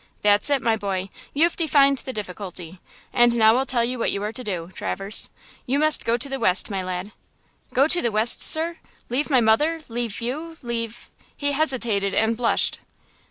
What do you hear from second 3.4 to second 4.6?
I'll tell you what you are to